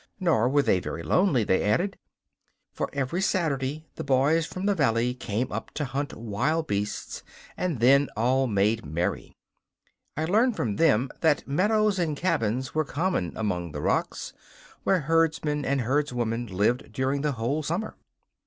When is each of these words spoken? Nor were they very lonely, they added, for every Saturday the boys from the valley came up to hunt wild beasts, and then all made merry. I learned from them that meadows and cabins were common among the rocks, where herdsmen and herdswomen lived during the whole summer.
Nor 0.19 0.49
were 0.49 0.63
they 0.63 0.79
very 0.79 1.03
lonely, 1.03 1.43
they 1.43 1.61
added, 1.63 1.95
for 2.73 2.89
every 2.91 3.21
Saturday 3.21 3.85
the 3.97 4.03
boys 4.03 4.47
from 4.47 4.65
the 4.65 4.73
valley 4.73 5.13
came 5.13 5.51
up 5.51 5.69
to 5.75 5.85
hunt 5.85 6.15
wild 6.15 6.65
beasts, 6.65 7.21
and 7.55 7.79
then 7.79 8.09
all 8.17 8.47
made 8.47 8.83
merry. 8.83 9.31
I 10.17 10.25
learned 10.25 10.55
from 10.55 10.77
them 10.77 11.11
that 11.19 11.47
meadows 11.47 11.99
and 11.99 12.17
cabins 12.17 12.73
were 12.73 12.83
common 12.83 13.33
among 13.37 13.73
the 13.73 13.79
rocks, 13.81 14.33
where 14.83 15.01
herdsmen 15.01 15.65
and 15.65 15.81
herdswomen 15.81 16.47
lived 16.47 16.91
during 16.91 17.21
the 17.21 17.33
whole 17.33 17.61
summer. 17.61 17.95